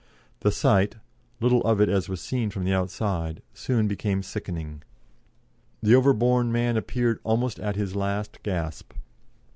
The 0.39 0.51
sight 0.51 0.95
little 1.39 1.61
of 1.61 1.79
it 1.79 1.87
as 1.87 2.09
was 2.09 2.21
seen 2.21 2.49
from 2.49 2.63
the 2.63 2.73
outside 2.73 3.43
soon 3.53 3.87
became 3.87 4.23
sickening. 4.23 4.81
The 5.83 5.93
overborne 5.93 6.51
man 6.51 6.75
appeared 6.75 7.19
almost 7.23 7.59
at 7.59 7.75
his 7.75 7.95
last 7.95 8.41
gasp. 8.41 8.93